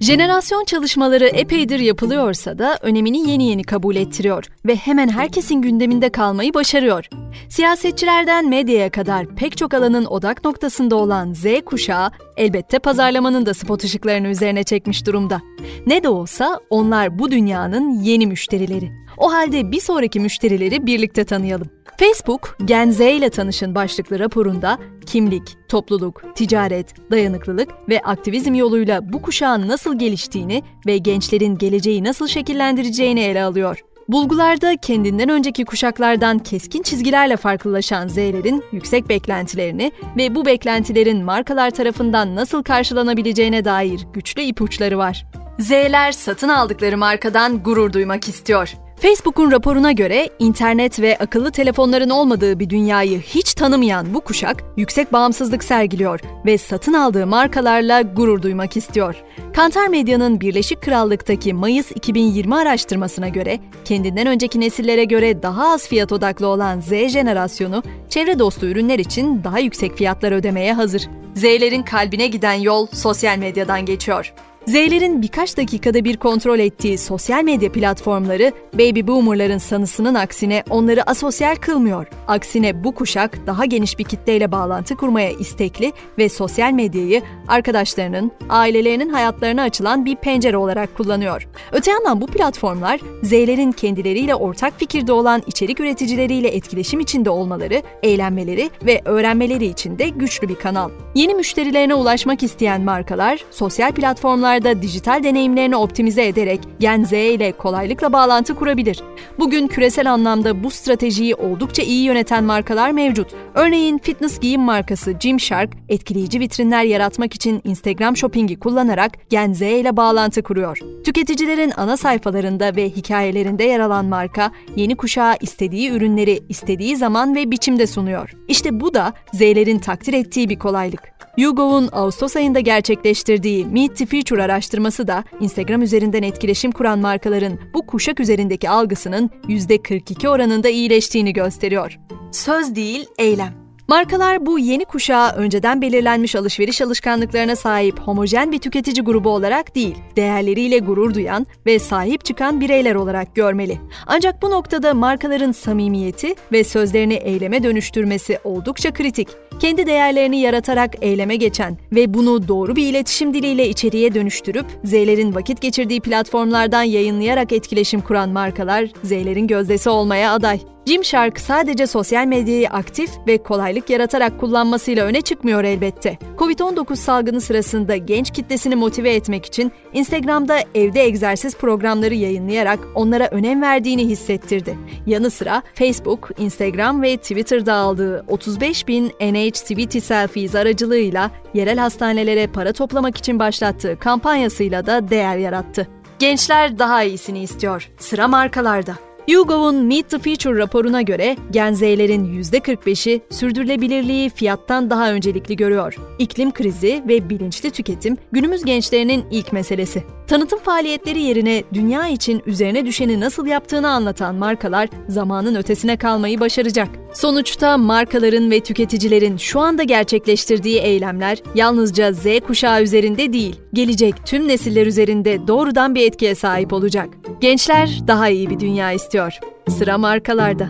[0.00, 6.54] Jenerasyon çalışmaları epeydir yapılıyorsa da önemini yeni yeni kabul ettiriyor ve hemen herkesin gündeminde kalmayı
[6.54, 7.08] başarıyor.
[7.48, 13.84] Siyasetçilerden medyaya kadar pek çok alanın odak noktasında olan Z kuşağı elbette pazarlamanın da spot
[13.84, 15.42] ışıklarını üzerine çekmiş durumda.
[15.86, 18.92] Ne de olsa onlar bu dünyanın yeni müşterileri.
[19.18, 21.70] O halde bir sonraki müşterileri birlikte tanıyalım.
[21.98, 29.22] Facebook, Gen Z ile tanışın başlıklı raporunda kimlik, topluluk, ticaret, dayanıklılık ve aktivizm yoluyla bu
[29.22, 33.84] kuşağın nasıl geliştiğini ve gençlerin geleceği nasıl şekillendireceğini ele alıyor.
[34.08, 42.34] Bulgularda kendinden önceki kuşaklardan keskin çizgilerle farklılaşan Z'lerin yüksek beklentilerini ve bu beklentilerin markalar tarafından
[42.34, 45.26] nasıl karşılanabileceğine dair güçlü ipuçları var.
[45.58, 48.74] Z'ler satın aldıkları markadan gurur duymak istiyor.
[49.00, 55.12] Facebook'un raporuna göre internet ve akıllı telefonların olmadığı bir dünyayı hiç tanımayan bu kuşak yüksek
[55.12, 59.14] bağımsızlık sergiliyor ve satın aldığı markalarla gurur duymak istiyor.
[59.54, 66.12] Kantar Medya'nın Birleşik Krallık'taki Mayıs 2020 araştırmasına göre kendinden önceki nesillere göre daha az fiyat
[66.12, 71.08] odaklı olan Z jenerasyonu çevre dostu ürünler için daha yüksek fiyatlar ödemeye hazır.
[71.34, 74.32] Z'lerin kalbine giden yol sosyal medyadan geçiyor.
[74.66, 81.54] Z'lerin birkaç dakikada bir kontrol ettiği sosyal medya platformları baby boomerların sanısının aksine onları asosyal
[81.56, 82.06] kılmıyor.
[82.28, 89.08] Aksine bu kuşak daha geniş bir kitleyle bağlantı kurmaya istekli ve sosyal medyayı arkadaşlarının, ailelerinin
[89.08, 91.48] hayatlarına açılan bir pencere olarak kullanıyor.
[91.72, 98.70] Öte yandan bu platformlar Z'lerin kendileriyle ortak fikirde olan içerik üreticileriyle etkileşim içinde olmaları, eğlenmeleri
[98.82, 100.90] ve öğrenmeleri için de güçlü bir kanal.
[101.14, 107.52] Yeni müşterilerine ulaşmak isteyen markalar sosyal platformlar alanlarda dijital deneyimlerini optimize ederek Gen Z ile
[107.52, 109.02] kolaylıkla bağlantı kurabilir.
[109.38, 113.28] Bugün küresel anlamda bu stratejiyi oldukça iyi yöneten markalar mevcut.
[113.54, 119.96] Örneğin fitness giyim markası Gymshark, etkileyici vitrinler yaratmak için Instagram Shopping'i kullanarak Gen Z ile
[119.96, 120.78] bağlantı kuruyor.
[121.04, 127.50] Tüketicilerin ana sayfalarında ve hikayelerinde yer alan marka, yeni kuşağa istediği ürünleri istediği zaman ve
[127.50, 128.30] biçimde sunuyor.
[128.48, 131.16] İşte bu da Z'lerin takdir ettiği bir kolaylık.
[131.36, 137.86] YouGov'un Ağustos ayında gerçekleştirdiği Meet the Future araştırması da Instagram üzerinden etkileşim kuran markaların bu
[137.86, 141.98] kuşak üzerindeki algısının %42 oranında iyileştiğini gösteriyor.
[142.32, 143.65] Söz değil, eylem.
[143.88, 149.96] Markalar bu yeni kuşağa önceden belirlenmiş alışveriş alışkanlıklarına sahip homojen bir tüketici grubu olarak değil,
[150.16, 153.78] değerleriyle gurur duyan ve sahip çıkan bireyler olarak görmeli.
[154.06, 159.28] Ancak bu noktada markaların samimiyeti ve sözlerini eyleme dönüştürmesi oldukça kritik.
[159.60, 165.60] Kendi değerlerini yaratarak eyleme geçen ve bunu doğru bir iletişim diliyle içeriye dönüştürüp Z'lerin vakit
[165.60, 170.75] geçirdiği platformlardan yayınlayarak etkileşim kuran markalar Z'lerin gözdesi olmaya aday.
[170.86, 176.18] Gymshark sadece sosyal medyayı aktif ve kolaylık yaratarak kullanmasıyla öne çıkmıyor elbette.
[176.38, 183.62] Covid-19 salgını sırasında genç kitlesini motive etmek için Instagram'da evde egzersiz programları yayınlayarak onlara önem
[183.62, 184.78] verdiğini hissettirdi.
[185.06, 192.72] Yanı sıra Facebook, Instagram ve Twitter'da aldığı 35 bin NHTVT Selfies aracılığıyla yerel hastanelere para
[192.72, 195.88] toplamak için başlattığı kampanyasıyla da değer yarattı.
[196.18, 197.90] Gençler daha iyisini istiyor.
[197.98, 199.05] Sıra markalarda.
[199.28, 205.96] YouGov'un Meet the Future raporuna göre Gen Z'lerin %45'i sürdürülebilirliği fiyattan daha öncelikli görüyor.
[206.18, 210.02] İklim krizi ve bilinçli tüketim günümüz gençlerinin ilk meselesi.
[210.26, 216.88] Tanıtım faaliyetleri yerine dünya için üzerine düşeni nasıl yaptığını anlatan markalar zamanın ötesine kalmayı başaracak.
[217.16, 224.48] Sonuçta markaların ve tüketicilerin şu anda gerçekleştirdiği eylemler yalnızca Z kuşağı üzerinde değil, gelecek tüm
[224.48, 227.08] nesiller üzerinde doğrudan bir etkiye sahip olacak.
[227.40, 229.32] Gençler daha iyi bir dünya istiyor.
[229.68, 230.68] Sıra markalarda.